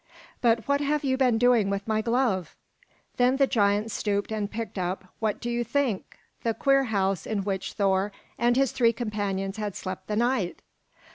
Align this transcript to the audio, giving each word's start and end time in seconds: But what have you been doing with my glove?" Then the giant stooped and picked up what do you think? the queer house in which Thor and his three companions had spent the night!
But 0.41 0.67
what 0.67 0.81
have 0.81 1.03
you 1.03 1.15
been 1.15 1.37
doing 1.37 1.69
with 1.69 1.87
my 1.87 2.01
glove?" 2.01 2.55
Then 3.17 3.35
the 3.37 3.45
giant 3.45 3.91
stooped 3.91 4.31
and 4.31 4.49
picked 4.49 4.79
up 4.79 5.13
what 5.19 5.39
do 5.39 5.47
you 5.47 5.63
think? 5.63 6.17
the 6.41 6.55
queer 6.55 6.85
house 6.85 7.27
in 7.27 7.43
which 7.43 7.73
Thor 7.73 8.11
and 8.35 8.57
his 8.57 8.71
three 8.71 8.93
companions 8.93 9.57
had 9.57 9.75
spent 9.75 10.07
the 10.07 10.15
night! 10.15 10.63